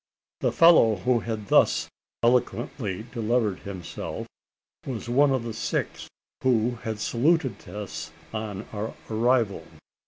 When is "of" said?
5.29-5.43